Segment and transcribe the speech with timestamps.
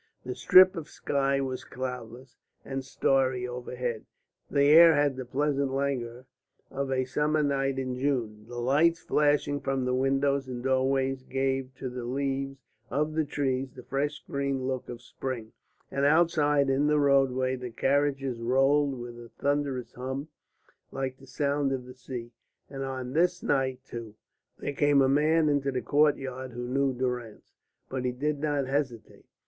[0.25, 4.03] The strip of sky was cloudless and starry overhead;
[4.49, 6.25] the air had the pleasant languor
[6.71, 11.75] of a summer night in June; the lights flashing from the windows and doorways gave
[11.75, 12.57] to the leaves
[12.89, 15.51] of the trees the fresh green look of spring;
[15.91, 20.29] and outside in the roadway the carriages rolled with a thunderous hum
[20.91, 22.31] like the sound of the sea.
[22.71, 24.15] And on this night, too,
[24.57, 27.53] there came a man into the courtyard who knew Durrance.
[27.87, 29.25] But he did not hesitate.